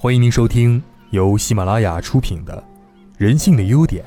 [0.00, 2.56] 欢迎您收听由喜马拉雅出品的
[3.16, 4.04] 《人性的优点》，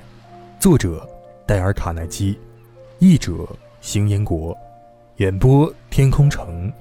[0.57, 1.05] 作者
[1.45, 2.39] 戴尔·卡耐基，
[2.99, 3.45] 译者
[3.81, 4.57] 邢彦国，
[5.17, 6.71] 演播天空城。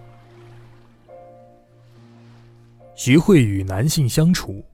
[2.94, 4.64] 学会与男性相处，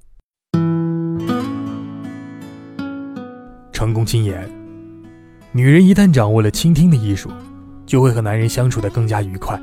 [3.73, 4.47] 成功经验：
[5.51, 7.31] 女人一旦掌握了倾听的艺术，
[7.87, 9.59] 就会和男人相处的更加愉快，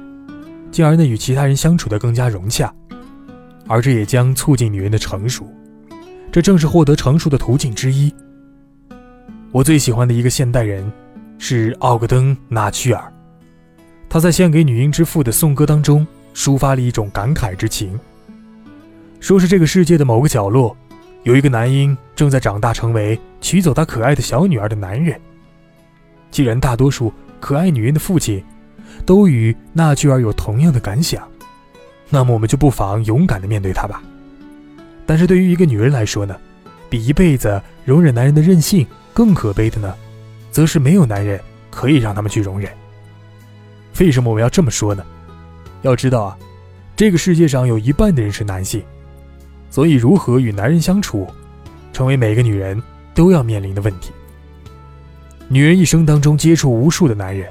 [0.72, 2.74] 进而呢与其他人相处的更加融洽。
[3.68, 5.48] 而这也将促进女人的成熟，
[6.32, 8.14] 这正是获得成熟的途径之一。
[9.52, 10.92] 我最喜欢的一个现代人
[11.38, 13.14] 是奥格登·纳屈尔，
[14.10, 17.98] 他在献给女婴之父的颂歌当中抒发了一种感慨之情，
[19.20, 20.76] 说是这个世界的某个角落，
[21.24, 25.20] 有一个男婴正在长大，成为娶走他可爱的小女儿的男人。
[26.32, 28.44] 既然大多数可爱女人的父亲
[29.06, 31.28] 都与纳屈尔有同样的感想。
[32.14, 34.00] 那么我们就不妨勇敢的面对他吧。
[35.04, 36.38] 但是对于一个女人来说呢，
[36.88, 39.96] 比一辈子容忍男人的任性更可悲的呢，
[40.52, 42.72] 则是没有男人可以让他们去容忍。
[44.00, 45.04] 为什么我要这么说呢？
[45.82, 46.38] 要知道啊，
[46.96, 48.84] 这个世界上有一半的人是男性，
[49.72, 51.28] 所以如何与男人相处，
[51.92, 52.80] 成为每个女人
[53.16, 54.12] 都要面临的问题。
[55.48, 57.50] 女人一生当中接触无数的男人，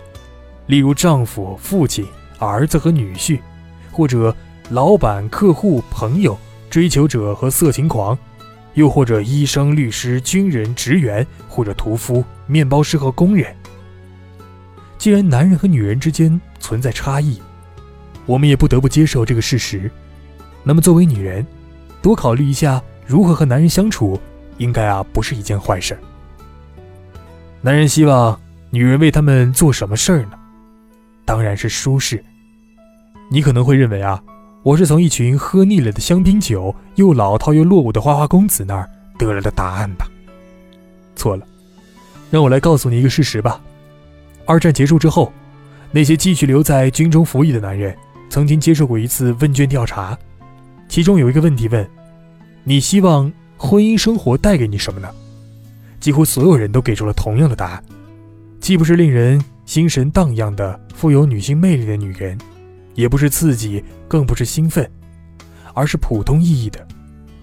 [0.69, 2.07] 例如丈夫、父亲、
[2.39, 3.41] 儿子和女婿，
[3.91, 4.33] 或者。
[4.71, 6.39] 老板、客户、朋友、
[6.71, 8.17] 追求者和色情狂，
[8.75, 13.55] 又或者医生、律师、军人、职员，或者屠夫、面包师和工人。
[14.97, 17.41] 既然男人和女人之间存在差异，
[18.25, 19.91] 我们也不得不接受这个事实。
[20.63, 21.47] 那么，作为女人，
[22.01, 24.19] 多考虑一下如何和男人相处，
[24.59, 25.99] 应该啊不是一件坏事。
[27.61, 28.41] 男人希望
[28.71, 30.39] 女人为他们做什么事儿呢？
[31.25, 32.25] 当然是舒适。
[33.31, 34.23] 你可能会认为啊。
[34.65, 40.07] 我是从一群喝腻了的香槟酒、又老套又落伍的花花公子那儿得来的答案吧？
[41.17, 41.45] 错了，
[42.31, 43.61] 让我来告诉你一个事实吧。
[44.47, 45.33] 二战结束之后，
[45.91, 47.93] 那些继续留在军中服役的男人
[48.31, 50.17] 曾经接受过一次问卷调查，
[50.89, 51.85] 其中有一个问题问
[52.63, 55.09] ：“你希望婚姻生活带给你什么呢？”
[55.99, 57.85] 几乎所有人都给出了同样的答案，
[58.61, 62.39] 既不是令人心神荡漾的富有女性魅力的女人。
[62.95, 64.89] 也不是刺激，更不是兴奋，
[65.75, 66.87] 而是普通意义的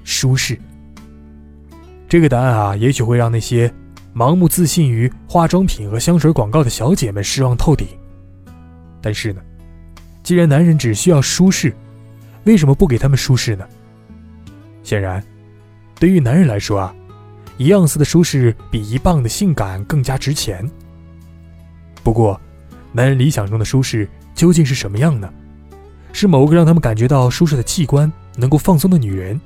[0.04, 0.60] 舒适。
[2.08, 3.72] 这个答案啊，也许会让那些
[4.16, 7.88] 盲目自信于化妆品和香水广告的小姐们失望透顶。
[9.02, 9.42] 但是呢，
[10.24, 11.74] 既然男人只需要舒适，
[12.46, 13.68] 为什么不给他们舒适呢？
[14.84, 15.24] 显然，
[16.00, 16.96] 对于男人来说啊，
[17.58, 20.68] 一盎司的舒适比一磅的性感更加值钱。
[22.04, 22.40] 不过，
[22.92, 25.32] 男人理想中的舒适究竟是什么样呢？
[26.12, 29.40] 是某个让他们感觉到舒适的器官，能够放松的女人，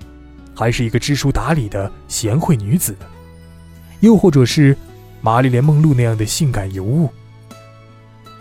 [0.55, 2.95] 还是一个知书达理的贤惠女子？
[3.99, 4.75] 又或者是
[5.21, 7.09] 玛丽莲梦露那样的性感尤物？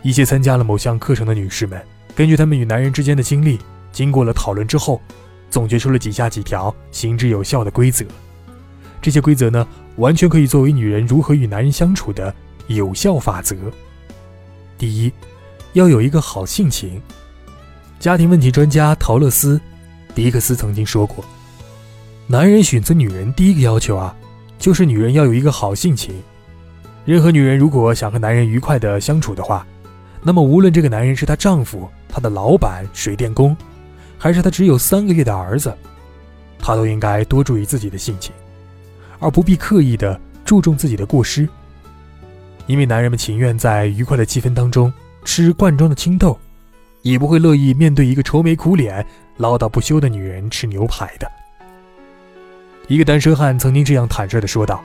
[0.02, 1.80] 一些参加了某项课程的女士们，
[2.14, 3.58] 根据她们与男人之间的经历，
[3.92, 5.00] 经过了讨论之后，
[5.50, 8.04] 总结出了几下几条行之有效的规则。
[9.00, 9.66] 这些规则呢，
[9.96, 12.34] 完全可以作为女人如何与男人相处的
[12.68, 13.56] 有效法则。
[14.78, 15.12] 第一，
[15.74, 17.00] 要有一个好性情。
[18.02, 19.56] 家庭问题专家陶乐斯·
[20.12, 21.24] 迪克斯曾经说过
[22.26, 24.12] ：“男人选择女人第一个要求啊，
[24.58, 26.12] 就是女人要有一个好性情。
[27.04, 29.64] 任何女人如果想和男人愉快的相处的话，
[30.20, 33.56] 那么无论这个男人是她丈夫、她的老板、水电工，
[34.18, 35.72] 还是她只有三个月的儿子，
[36.58, 38.34] 她都应该多注意自己的性情，
[39.20, 41.48] 而不必刻意的注重自己的过失。
[42.66, 44.92] 因为男人们情愿在愉快的气氛当中
[45.24, 46.36] 吃罐装的青豆。”
[47.02, 49.04] 也不会乐意面对一个愁眉苦脸、
[49.36, 51.30] 唠叨不休的女人吃牛排的。
[52.88, 54.82] 一个单身汉曾经这样坦率地说道：“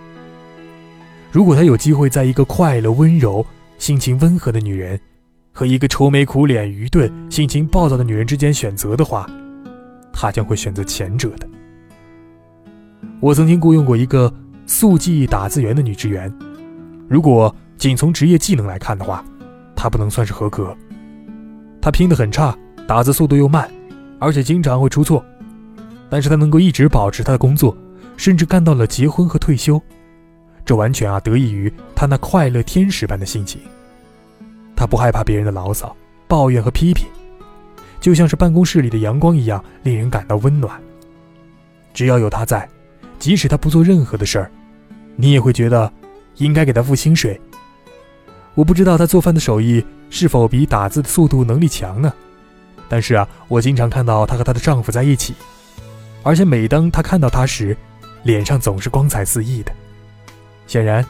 [1.32, 3.46] 如果他有机会在一个快乐、温柔、
[3.78, 5.00] 性情温和的女人
[5.52, 9.30] 和一个愁眉苦脸、愚钝、性情暴躁的女人之间选择的话，
[10.14, 11.48] 他将会选择前者的。”
[13.20, 14.32] 我曾经雇佣过一个
[14.68, 16.32] 速记打字员的女职员，
[17.08, 19.26] 如果仅从职业技能来看的话，
[19.76, 20.76] 她不能算是合格。
[21.88, 22.54] 他拼得很差，
[22.86, 23.72] 打字速度又慢，
[24.20, 25.24] 而且经常会出错。
[26.10, 27.78] 但是他能够一直保持他的工作，
[28.18, 29.82] 甚至干到了结婚和退休，
[30.66, 33.62] 这完全啊得益于他那快乐天使般的心情。
[34.76, 35.96] 他不害怕别人的牢骚、
[36.28, 37.08] 抱怨和批评，
[38.02, 40.78] 就像是办公室里的阳光一样，令人感到温暖。
[41.94, 42.68] 只要有他在，
[43.18, 44.52] 即使他不做任何的事儿，
[45.16, 45.90] 你也会觉得
[46.36, 47.40] 应该给他付薪水。
[48.58, 52.12] 我不知道他做饭的手艺是否比打字的速度能力强呢？
[52.90, 55.36] 但是啊，我经常看到她和她的丈夫在一起，
[56.24, 57.78] 而且每当她看到他时，
[58.24, 59.72] 脸上总是光彩四溢的。
[60.66, 61.06] 显然，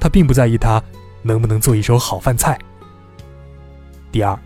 [0.00, 0.82] 他并不在意他
[1.22, 2.58] 能不能做一手好饭菜。
[4.10, 4.36] 第二，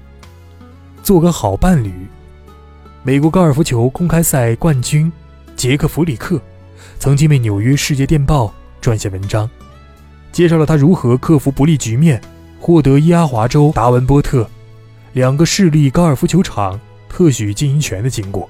[1.02, 1.90] 做个好伴侣。
[3.02, 5.10] 美国高尔夫球公开赛冠军
[5.56, 6.38] 杰克·弗里克
[6.98, 8.52] 曾经为《纽约世界电报》
[8.84, 9.48] 撰写文章，
[10.30, 12.20] 介绍了他如何克服不利局面，
[12.62, 14.48] 获得伊阿华州达文波特
[15.14, 16.78] 两个市立高尔夫球场
[17.08, 18.48] 特许经营权的经过。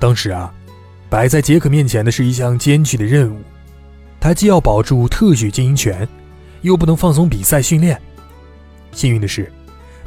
[0.00, 0.52] 当时啊，
[1.08, 3.40] 摆在杰克面前的是一项艰巨的任务，
[4.18, 6.06] 他既要保住特许经营权，
[6.62, 7.96] 又不能放松比赛训练。
[8.90, 9.50] 幸运的是，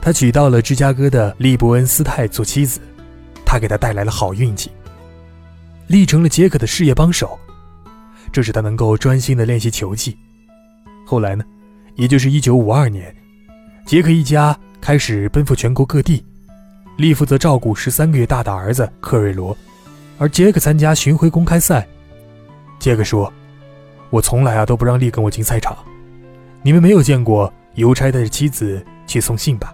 [0.01, 2.81] 他娶到了芝加哥的利伯恩斯泰做妻子。
[3.45, 4.69] 他给他带来了好运气，
[5.87, 7.39] 立成了杰克的事业帮手，
[8.33, 10.17] 这使他能够专心的练习球技。
[11.05, 11.45] 后来呢，
[11.95, 13.13] 也就是一九五二年，
[13.85, 16.23] 杰克一家开始奔赴全国各地，
[16.97, 19.57] 利负责照顾十三个月大的儿子克瑞罗，
[20.17, 21.87] 而杰克参加巡回公开赛。
[22.79, 23.31] 杰克说
[24.11, 25.77] ：“我从来啊都不让利跟我进赛场，
[26.61, 29.73] 你们没有见过邮差带着妻子去送信吧？”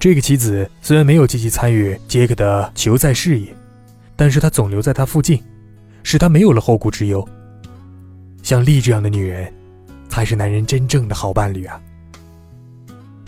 [0.00, 3.54] 这个妻子虽然没有积极参与杰克的球赛事业，
[4.16, 5.42] 但是她总留在他附近，
[6.02, 7.26] 使他没有了后顾之忧。
[8.42, 9.52] 像丽这样的女人，
[10.08, 11.80] 才是男人真正的好伴侣啊。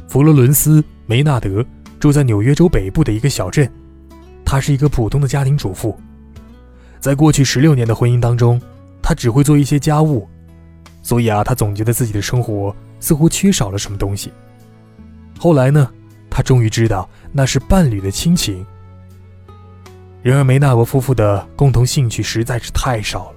[0.09, 1.65] 佛罗伦斯·梅纳德
[1.99, 3.71] 住在纽约州北部的一个小镇，
[4.45, 5.99] 她是一个普通的家庭主妇。
[6.99, 8.61] 在过去十六年的婚姻当中，
[9.03, 10.29] 她只会做一些家务，
[11.03, 14.33] 所以啊，她总觉得自己的生活似乎缺少了什么东西。
[15.39, 15.91] 后来呢？
[16.33, 18.65] 他终于知道那是伴侣的亲情。
[20.23, 23.37] 然而梅纳德夫妇的共同兴趣实在是太少了。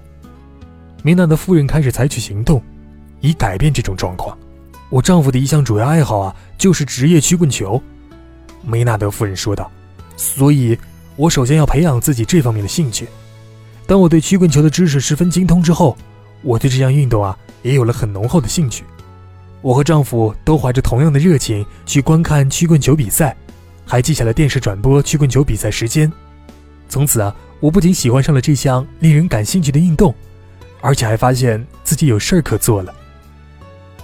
[1.01, 2.61] 梅纳德夫人开始采取行动，
[3.23, 4.37] 以改变这种状况。
[4.89, 7.81] 我丈夫的一项主要爱好啊，就是职业曲棍球。
[8.61, 9.71] 梅纳德夫人说道。
[10.15, 10.77] 所以，
[11.15, 13.07] 我首先要培养自己这方面的兴趣。
[13.87, 15.97] 当我对曲棍球的知识十分精通之后，
[16.43, 18.83] 我对这项运动啊，也有了很浓厚的兴趣。
[19.61, 23.35] 我和丈夫都怀着同样的热情去观看曲棍球比赛，
[23.85, 26.11] 还记下了电视转播曲棍球比赛时间。
[26.87, 30.13] 从此啊，我不仅喜欢上了这项令人感兴趣的运动，
[30.81, 32.93] 而且还发现自己有事儿可做了。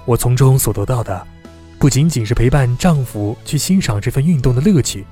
[0.10, 1.28] 我从中所得到的，
[1.78, 5.06] 不仅仅是陪伴丈夫去欣赏这份运动的乐趣，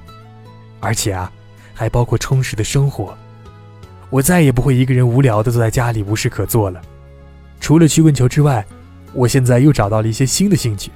[0.80, 1.32] 而且啊，
[1.72, 3.16] 还包括充实的生活。
[4.10, 6.82] 我再也不会一个人无聊的坐在家里无事可做了。
[7.60, 8.66] 除了曲棍球之外，
[9.14, 10.90] 我现在又找到了一些新的兴趣，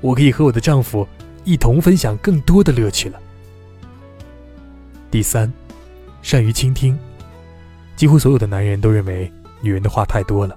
[0.00, 1.04] 我可以和我的丈夫
[1.42, 3.18] 一同分享更多的乐趣了。
[5.10, 5.52] 第三，
[6.22, 6.96] 善于倾听。
[7.96, 9.28] 几乎所有的男人都认为
[9.60, 10.56] 女人的话太多了，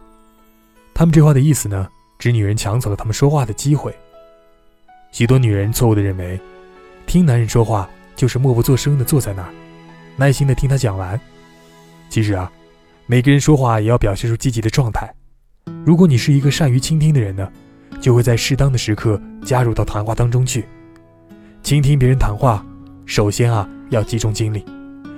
[0.94, 1.88] 他们这话的意思呢，
[2.19, 3.96] 指女人抢走了他们说话的机会。
[5.12, 6.40] 许多女人错误的认为，
[7.06, 9.50] 听男人说话就是默不作声的坐在那儿，
[10.16, 11.19] 耐心的听他讲完。
[12.10, 12.52] 其实啊，
[13.06, 15.14] 每个人说话也要表现出积极的状态。
[15.86, 17.52] 如果你是一个善于倾听的人呢，
[18.02, 20.66] 就会在适当的时刻加入到谈话当中去。
[21.64, 22.66] 倾听别人谈话，
[23.06, 24.64] 首先啊要集中精力，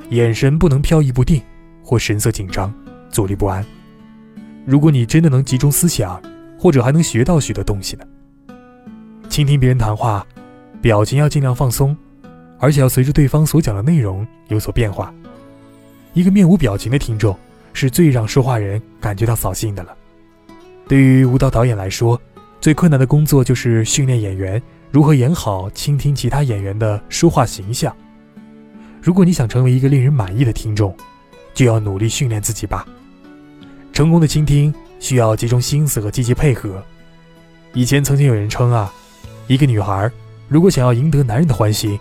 [0.10, 1.42] 眼神不能飘逸不定
[1.84, 2.74] 或神色紧张、
[3.10, 3.66] 坐立不安。
[4.66, 6.22] 如果你真的能集中思想，
[6.60, 8.04] 或者还能学到许多东西呢。
[9.30, 10.26] 倾听别人谈话，
[10.82, 11.96] 表情要尽量放松，
[12.60, 15.14] 而且要随着对方所讲的内容有所变化。
[16.14, 17.38] 一个面无表情的听众，
[17.72, 19.96] 是最让说话人感觉到扫兴的了。
[20.88, 22.20] 对于舞蹈导演来说，
[22.60, 24.62] 最困难的工作就是训练演员
[24.92, 27.96] 如何演好倾听其他演员的说话形象。
[29.01, 30.94] 如果你想成为一个令人满意的听众，
[31.54, 32.86] 就要努力训练自己吧。
[33.94, 36.84] 成功的倾听需要集中心思和积极配合。
[37.74, 38.94] 以前曾经有人称啊，
[39.48, 40.12] 一个女孩
[40.48, 42.00] 如果想要赢得男人的欢心，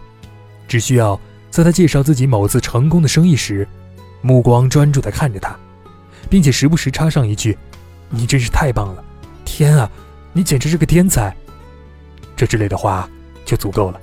[0.66, 1.18] 只需要
[1.50, 3.66] 在她介绍自己某次成功的生意时，
[4.20, 5.56] 目光专注地看着他，
[6.28, 7.56] 并且时不时插上一句。
[8.10, 9.04] 你真是太棒了！
[9.44, 9.90] 天啊，
[10.32, 11.36] 你简直是个天才！
[12.34, 13.08] 这之类的话
[13.44, 14.00] 就足够了。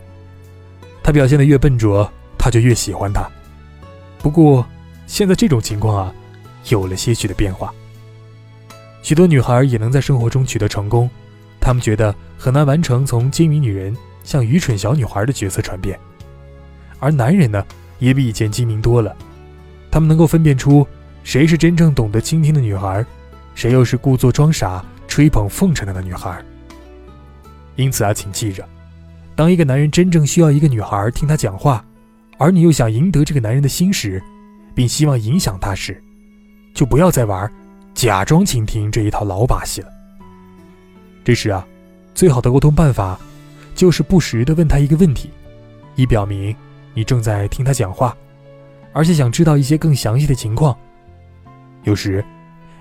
[1.01, 3.27] 他表现的越笨拙，他就越喜欢他。
[4.19, 4.63] 不过，
[5.07, 6.13] 现在这种情况啊，
[6.69, 7.73] 有了些许的变化。
[9.05, 11.07] 许多女孩也能在生活中取得成功，
[11.61, 15.95] 她们觉得很难完成从精明女人向愚蠢小女孩的角色转变。
[16.97, 17.63] 而男人呢，
[17.99, 19.15] 也比以前精明多了，
[19.91, 20.87] 他们能够分辨出
[21.23, 23.05] 谁是真正懂得倾听的女孩。
[23.53, 26.43] 谁又是故作装傻、吹捧奉承他的女孩？
[27.75, 28.67] 因此啊，请记着，
[29.35, 31.85] 当一个男人真正需要一个女孩听他讲话，
[32.39, 34.19] 而你又想赢得这个男人的心时，
[34.73, 36.03] 并希望影响他时，
[36.73, 37.47] 就不要再玩
[37.95, 39.87] 假装倾听这一套老把戏了。
[41.23, 41.65] 这时啊，
[42.13, 43.17] 最好的沟通办法，
[43.73, 45.31] 就是不时地问他一个问题，
[45.95, 46.53] 以表明
[46.93, 48.15] 你正在听他讲话，
[48.91, 50.77] 而且想知道一些更详细的情况。
[51.83, 52.23] 有时，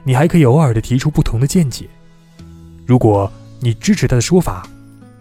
[0.03, 1.89] 你还可以偶尔的提出不同的见解。
[2.85, 3.31] 如果
[3.61, 4.69] 你支持他的说法，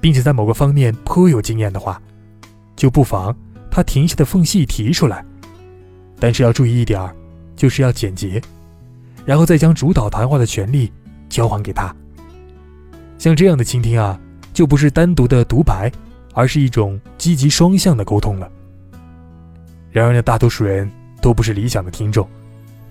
[0.01, 2.01] 并且在某个方面颇有经验的话，
[2.75, 3.33] 就不妨
[3.69, 5.23] 他停下的缝隙提出来。
[6.19, 7.15] 但是要注意一点儿，
[7.55, 8.41] 就是要简洁，
[9.25, 10.91] 然后再将主导谈话的权利
[11.29, 11.95] 交还给他。
[13.17, 14.19] 像这样的倾听啊，
[14.53, 15.91] 就不是单独的独白，
[16.33, 18.49] 而是一种积极双向的沟通了。
[19.91, 22.27] 然而呢，大多数人都不是理想的听众，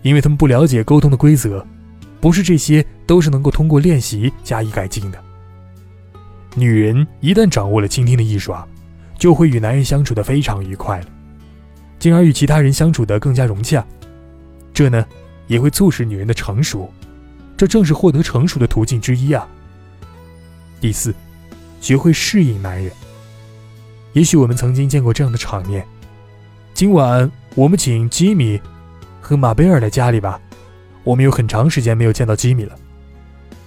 [0.02, 1.66] 因为他们不了解沟通的规则，
[2.20, 5.18] 不是这些都是能够通过练习加以改进的。
[6.54, 8.66] 女人一旦掌握了倾听的艺术啊，
[9.18, 11.06] 就会与男人相处的非常愉快了，
[11.98, 13.84] 进而与其他人相处的更加融洽。
[14.72, 15.04] 这呢，
[15.52, 16.90] 也会促使女人的成熟，
[17.58, 19.46] 这正是获得成熟的途径之一啊。
[20.80, 21.14] 第四，
[21.78, 22.90] 学会适应男人。
[24.14, 25.86] 也许我们曾经见过这样的场面：
[26.72, 28.58] 今晚我们请吉米
[29.20, 30.40] 和马贝尔来家里吧，
[31.04, 32.74] 我们有很长时间没有见到吉米了。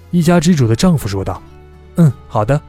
[0.10, 1.39] 一家之主的丈夫说道
[1.98, 2.60] ：“嗯，好的。”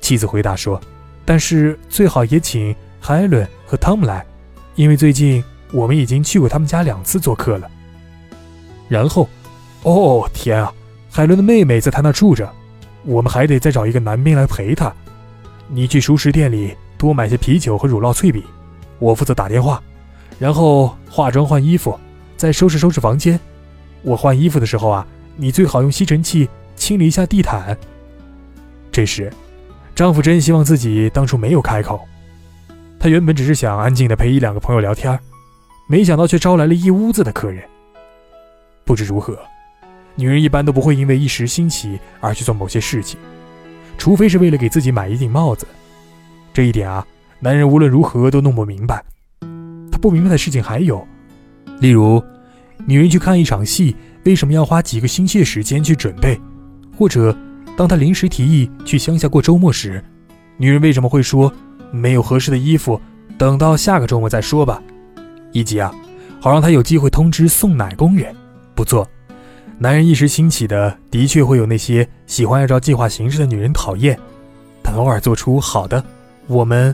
[0.00, 0.80] 妻子回答说
[1.26, 4.24] ：“但是最好也请海伦和汤姆来，
[4.74, 7.70] 因为最近我们已经去过他们家两次做客了。”
[8.88, 9.28] 然后，
[9.82, 10.72] 哦天啊，
[11.10, 12.50] 海伦的妹妹在他那住着，
[13.04, 14.92] 我们还得再找一个男兵来陪她。
[15.68, 18.42] 你去熟食店里多买些啤酒和乳酪脆饼，
[18.98, 19.82] 我负责打电话，
[20.38, 21.98] 然后化妆换衣服，
[22.36, 23.38] 再收拾收拾房间。
[24.02, 27.76] 我换衣服的时候啊，你最好用吸尘器清理一下地毯。
[28.90, 29.32] 这时。
[29.94, 32.00] 丈夫真希望自己当初没有开口，
[32.98, 35.16] 他原本只是想安静的陪一两个朋友聊天，
[35.86, 37.62] 没想到却招来了一屋子的客人。
[38.84, 39.38] 不知如何，
[40.14, 43.18] 女人一般都不会因为一时兴起而去做某些事情，
[43.96, 45.66] 除非是为了给自己买一顶帽子。
[46.52, 47.06] 这一点啊，
[47.40, 49.04] 男人无论如何都弄不明白。
[49.90, 51.06] 他不明白的事情还有，
[51.80, 52.22] 例如，
[52.86, 56.40] 女人去看一场戏，为什么要花几个星期的时间去准备，
[56.96, 57.36] 或者。
[57.74, 60.04] 当他临时提议去乡下过周末时，
[60.58, 61.50] 女人为什么会说
[61.90, 63.00] 没有合适的衣服，
[63.38, 64.80] 等到下个周末再说吧？
[65.52, 65.90] 以及啊，
[66.38, 68.36] 好让他有机会通知送奶工人。
[68.82, 69.08] 不错，
[69.78, 74.18] 男人一时兴起的，的确会有那些喜欢按照计划行事的女人讨厌，
[74.82, 76.04] 但偶尔做出好的，
[76.48, 76.92] 我们，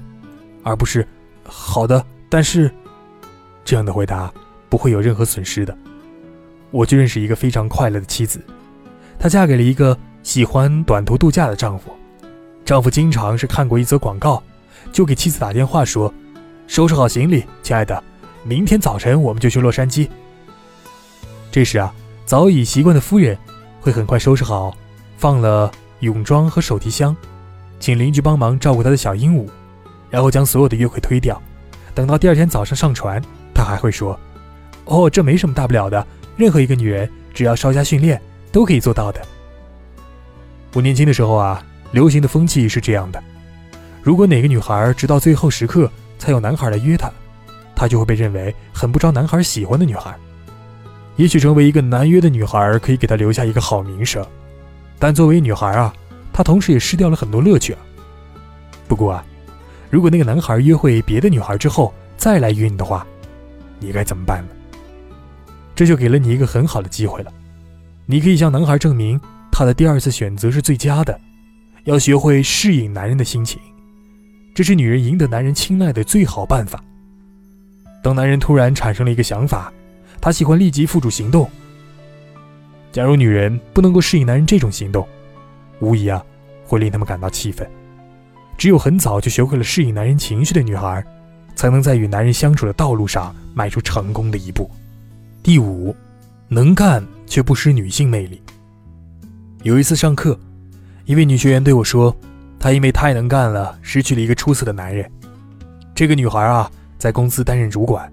[0.63, 1.09] 而不是
[1.45, 2.71] 好的，但是
[3.65, 4.31] 这样的回答
[4.69, 5.75] 不会有任何损失的。
[6.71, 8.39] 我就认识一个非常快乐的妻子，
[9.19, 9.97] 她嫁给了一个。
[10.25, 11.91] 喜欢短途度假的丈夫，
[12.67, 14.43] 丈夫经常是看过一则广告，
[14.93, 16.13] 就给妻子打电话说
[16.69, 18.03] ：“收拾好行李，亲爱的，
[18.45, 20.07] 明天早晨我们就去洛杉矶。”
[21.51, 21.93] 这时啊，
[22.25, 23.37] 早已习惯的夫人
[23.81, 24.77] 会很快收拾好，
[25.17, 27.17] 放了泳装和手提箱，
[27.81, 29.49] 请邻居帮忙照顾他的小鹦鹉，
[30.11, 31.41] 然后将所有的约会推掉。
[31.95, 33.21] 等到第二天早上上船，
[33.55, 34.19] 他还会说
[34.85, 38.21] ：“哦，这没什么大不了的，任何一个女人只要稍加训练
[38.53, 39.21] 都可以做到的。”
[40.75, 43.21] 我年轻的时候啊，流行的风气是这样的：
[44.03, 47.11] 如果哪个女孩直到最后时刻才有男孩来约她，
[47.75, 50.15] 她就会被认为很不招男孩喜欢的女孩。
[51.19, 54.25] 也许成为一个难约的女孩可以给她留下一个好名声，
[55.01, 55.93] 但作为女孩啊，
[56.33, 57.79] 她同时也失掉了很多乐趣啊。
[58.87, 59.25] 不过啊，
[59.91, 63.05] 如果那个男孩约会别的女孩之后再来约你的话，
[63.81, 64.49] 你该怎么办呢？
[65.75, 67.33] 这就给了你一个很好的机会了，
[68.07, 69.21] 你可以向男孩证明。
[69.51, 71.21] 他的第二次选择是最佳的，
[71.83, 73.61] 要学会适应男人的心情，
[74.55, 76.81] 这是女人赢得男人青睐的最好办法。
[78.05, 79.73] 当男人突然产生了一个想法，
[80.21, 81.49] 他喜欢立即付诸行动。
[82.91, 85.07] 假如女人不能够适应男人这种行动，
[85.81, 86.25] 无疑啊
[86.65, 87.69] 会令他们感到气愤。
[88.57, 91.05] 只有很早就学会了适应男人情绪的女孩，
[91.55, 94.69] 才能在与男人相处的道路上迈出成功的一步。
[95.43, 95.95] 第五，
[96.49, 98.43] 能干却不失女性魅力。
[99.63, 100.39] 有一次上课，
[101.05, 102.15] 一位女学员对我说
[102.59, 105.09] ：“她因为太能干了，失去了一个出色的男人。”
[105.95, 108.11] 这个女孩啊，在公司担任主管，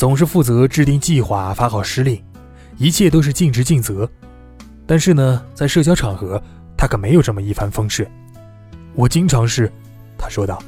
[0.00, 2.18] 总是负责制定计划、发号施令，
[2.78, 4.08] 一切都是尽职尽责。
[4.86, 6.42] 但是呢，在社交场合，
[6.74, 8.10] 他可没有这么一帆风顺。
[8.94, 9.70] 我经常是，
[10.16, 10.58] 他说道：“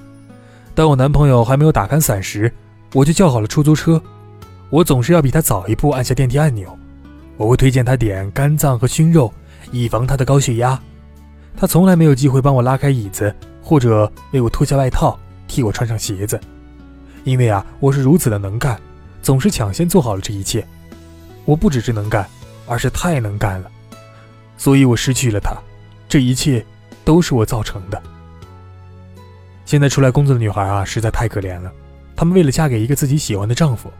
[0.76, 2.52] 当我男朋友还没有打开伞时，
[2.92, 3.98] 我就叫好了出租车。
[4.68, 6.68] 我总是要比他早一步按下电梯按钮。
[7.38, 9.32] 我会推荐他点肝脏和熏肉。”
[9.72, 10.78] 以防他的高血压，
[11.56, 16.38] 他从来没有机会帮我拉开椅子，或者为我脱下外套，替我穿上鞋子，
[17.24, 18.78] 因为啊，我是如此的能干，
[19.22, 20.66] 总是抢先做好了这一切。
[21.44, 22.28] 我不只是能干，
[22.66, 23.70] 而是太能干了，
[24.56, 25.56] 所以我失去了他。
[26.08, 26.64] 这一切
[27.04, 28.00] 都是我造成的。
[29.64, 31.72] 现在出来工作的女孩啊，实在太可怜了。
[32.14, 33.90] 她们为了嫁给一个自己喜欢的丈夫，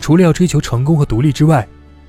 [0.00, 1.66] 除了要追求成功和独立之外，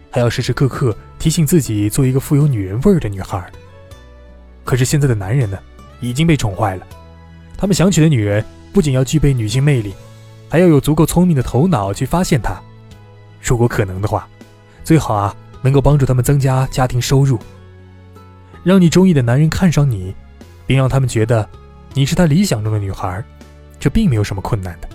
[0.10, 3.50] 还要时时刻刻提醒自己做一个富有女人味儿的女孩。
[4.64, 5.58] 可是现在的男人呢，
[6.00, 6.88] 已经被宠坏了，
[7.58, 9.94] 他们想娶的女人不仅要具备女性魅力，
[10.52, 12.62] 还要有足够聪明的头脑去发现它。
[13.42, 14.28] 如果可能的话，
[14.84, 17.40] 最好啊能够帮助他们增加家庭收入，
[18.62, 20.14] 让你中意的男人看上你，
[20.68, 21.48] 并让他们觉得
[21.94, 23.24] 你是他理想中的女孩，
[23.80, 24.90] 这并没有什么困难的。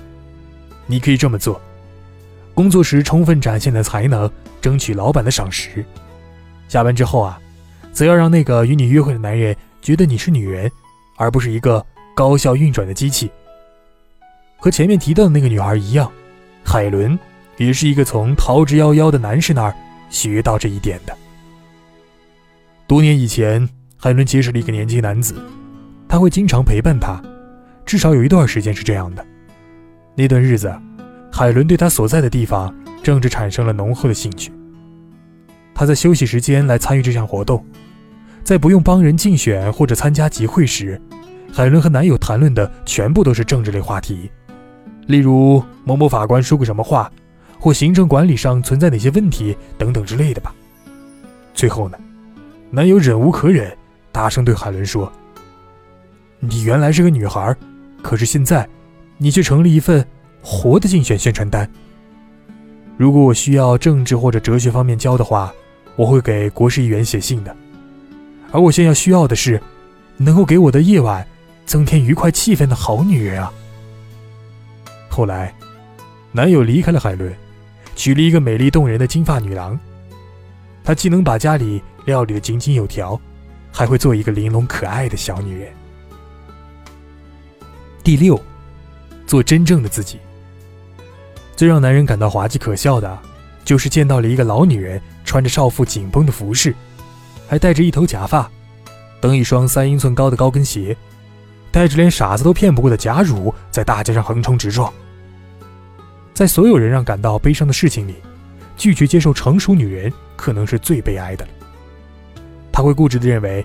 [0.84, 1.58] 你可以这么做：
[2.52, 5.82] 工作时充分展现的才能，争取老板的赏识；
[6.68, 7.40] 下班之后啊，
[7.94, 10.70] 则要让那个与你约会的男人觉得你是女人，
[11.16, 11.82] 而不是一个
[12.14, 13.30] 高效运转的机器。
[14.56, 16.10] 和前面提到的那个女孩一样，
[16.64, 17.18] 海伦。
[17.58, 19.74] 也是一个从逃之夭夭的男士那儿
[20.10, 21.16] 学到这一点的。
[22.86, 25.34] 多年以前，海伦结识了一个年轻男子，
[26.06, 27.18] 他会经常陪伴他，
[27.86, 29.24] 至少有一段时间是这样的。
[30.14, 30.70] 那段日子，
[31.32, 32.70] 海伦对他所在的地方
[33.02, 34.52] 政治产生了浓厚的兴趣。
[35.74, 37.64] 他在休息时间来参与这项活动，
[38.44, 41.00] 在不用帮人竞选或者参加集会时，
[41.50, 44.30] 海伦和男友谈论的全部都是政治类话题，
[45.06, 47.10] 例如某某法官说过什么话。
[47.58, 50.54] 或行政管理上存在哪些问题等等之类的吧。
[51.54, 51.98] 最后呢，
[52.70, 53.76] 男友忍无可忍，
[54.12, 55.10] 大声对海伦说
[56.38, 57.56] ：“你原来是个女孩，
[58.02, 58.68] 可是现在，
[59.16, 60.06] 你却成了一份
[60.42, 61.68] 活的竞选宣传单。
[62.98, 65.52] 如果我需要政治或者哲学方面教的话，
[65.96, 67.56] 我会给国事议员写信的。
[68.52, 69.60] 而我现在需要的是，
[70.18, 71.26] 能够给我的夜晚
[71.64, 73.52] 增添愉快气氛的好女人啊。”
[75.16, 75.50] 后来，
[76.30, 77.34] 男友离开了海伦。
[77.94, 79.80] 娶了一个美丽动人的金发女郎，
[80.84, 83.18] 她既能把家里料理得井井有条，
[83.72, 85.72] 还会做一个玲珑可爱的小女人。
[88.04, 88.38] 第六，
[89.26, 90.18] 做真正的自己。
[91.56, 93.18] 最让男人感到滑稽可笑的，
[93.64, 96.74] 就是见到了一个老女人穿着少妇紧绷的服饰，
[97.48, 98.50] 还戴着一头假发，
[99.18, 100.94] 蹬一双三英寸高的高跟鞋，
[101.72, 104.92] 带着连傻子都骗不过的假乳，在大街上横冲直撞。
[106.36, 108.14] 在所有人让感到悲伤的事情里，
[108.76, 111.50] 拒绝接受成熟女人可能是最悲哀的了。
[112.70, 113.64] 他会固执地认为，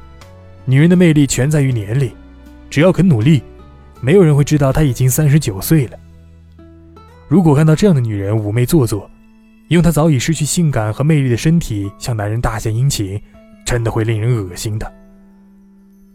[0.63, 2.09] 女人的魅力全在于年龄，
[2.69, 3.43] 只要肯努力，
[3.99, 5.99] 没有人会知道她已经三十九岁了。
[7.27, 9.11] 如果看到这样的女人妩媚做作，
[9.67, 13.21] 用她早已失去性感和魅力的身体向男人大献殷勤，
[13.65, 14.89] 真的会令人恶心的。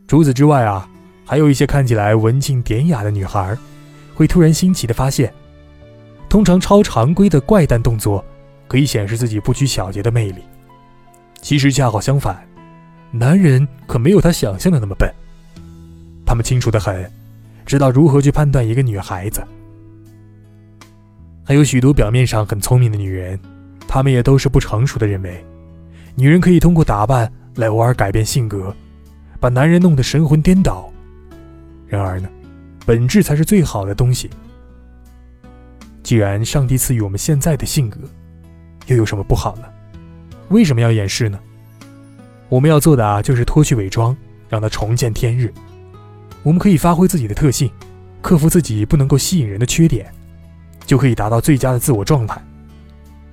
[0.09, 0.88] 除此之外啊，
[1.27, 3.55] 还有一些看起来文静典雅的女孩，
[4.14, 5.31] 会突然新奇地发现。
[6.29, 8.25] 通常超常规的怪诞动作，
[8.69, 10.43] 可以显示自己不拘小节的魅力。
[11.41, 12.47] 其实恰好相反，
[13.12, 15.09] 男人可没有他想象的那么笨。
[16.27, 17.09] 他们清楚的很，
[17.65, 19.43] 知道如何去判断一个女孩子。
[21.45, 23.39] 还有许多表面上很聪明的女人，
[23.87, 25.45] 她们也都是不成熟的认为，
[26.17, 28.75] 女人可以通过打扮来偶尔改变性格，
[29.39, 30.91] 把男人弄得神魂颠倒。
[31.87, 32.29] 然而呢，
[32.85, 34.29] 本质才是最好的东西。
[36.07, 37.99] 既然上帝赐予我们现在的性格，
[38.87, 39.64] 又有什么不好呢？
[40.51, 41.37] 为什么要掩饰呢？
[42.49, 44.16] 我们要做的啊，就是脱去伪装，
[44.49, 45.53] 让它重见天日。
[46.45, 47.69] 我们可以发挥自己的特性，
[48.23, 50.07] 克服自己不能够吸引人的缺点，
[50.87, 52.40] 就可以达到最佳的自我状态。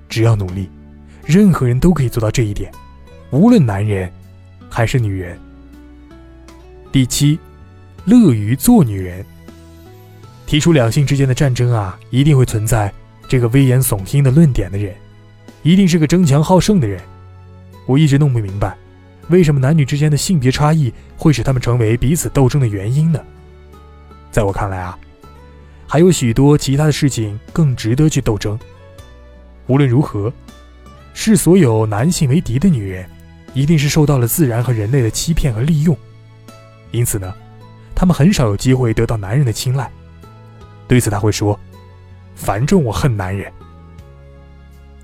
[0.10, 0.68] 只要努力，
[1.24, 2.72] 任何人都可以做到这一点，
[3.30, 4.12] 无论男人
[4.68, 5.38] 还是女人。
[6.92, 7.38] 第七，
[8.06, 9.24] 乐于做女人。
[10.54, 12.94] 提出两性之间的战争啊，一定会存在
[13.28, 14.94] 这个危言耸听的论点的人，
[15.64, 17.02] 一定是个争强好胜的人。
[17.88, 18.78] 我一直弄不明白，
[19.30, 23.20] 为什么男女之间的性别差异会使他们成为彼此斗争的原因呢？
[24.30, 24.96] 在我看来啊，
[25.88, 28.56] 还有许多其他的事情更值得去斗争。
[29.66, 30.32] 无论如何，
[31.16, 33.10] 视所有男性为敌的女人，
[33.56, 35.98] 一定是受到了自然和人类的欺骗和利用，
[36.92, 37.34] 因此呢，
[37.96, 39.90] 他们很少有机会得到男人的青睐。
[40.88, 41.60] 对此，他会说
[42.36, 43.52] ：“反正我恨男人。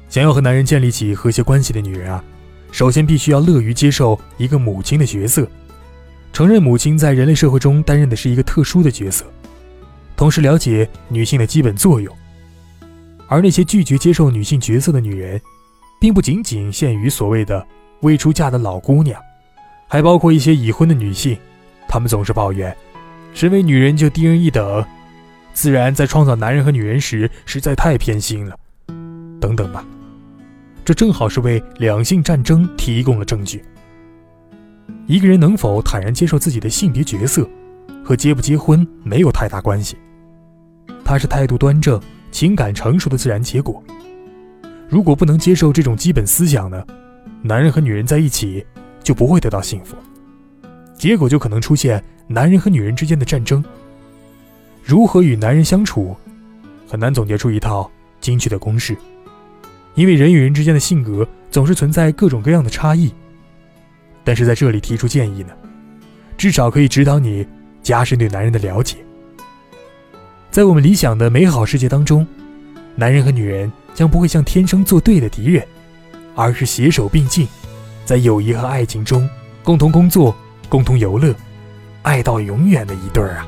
[0.09, 2.23] 想要和男人建立起和谐关系的女人啊，
[2.71, 5.47] 首先必须要乐于接受一个母亲的角色，
[6.33, 9.25] 承认母亲在人类社会中担任的是一个特殊的角色，
[10.15, 12.15] 同时了解女性的基本作用。
[13.27, 15.39] 而那些拒绝接受女性角色的女人，
[16.01, 17.65] 并不仅仅限于所谓的
[18.01, 19.21] 未出嫁的老姑娘，
[19.87, 21.37] 还包括一些已婚的女性。
[21.87, 22.75] 她们总是抱怨，
[23.33, 24.83] 身为女人就低人一等。”
[25.59, 28.55] 自然在创造男人和女人时实在太偏心了，
[29.41, 29.85] 等等吧，
[30.85, 33.61] 这正好是为两性战争提供了证据。
[35.05, 37.45] 一个人能否坦然接受自己的性别角色，
[38.05, 39.97] 和结不结婚没有太大关系，
[41.03, 43.83] 它是态度端正、情感成熟的自然结果。
[44.87, 46.81] 如果不能接受这种基本思想呢，
[47.41, 48.65] 男人和女人在一起
[49.03, 49.97] 就不会得到幸福，
[50.95, 53.61] 结果就可能出现男人和女人之间的战争。
[54.83, 56.15] 如何与男人相处，
[56.87, 57.89] 很难总结出一套
[58.19, 58.97] 精确的公式，
[59.95, 63.13] 因为人与人之间的性格总是存在各种各样的差异。
[64.23, 65.53] 但是在这里提出建议呢，
[66.37, 67.45] 至少可以指导你
[67.81, 68.97] 加深对男人的了解。
[70.51, 72.25] 在我们理想的美好世界当中，
[72.95, 73.71] 男人和女人。
[73.95, 75.61] 将不会像天生作对的敌人，
[76.33, 77.45] 而是携手并进，
[78.05, 79.27] 在友谊和爱情中
[79.61, 80.33] 共同工作、
[80.69, 81.35] 共同游乐，
[82.03, 83.47] 爱到永远的一对儿啊！